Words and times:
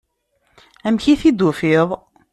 Amek 0.87 1.05
i 1.13 1.15
t-id-tufiḍ? 1.21 1.89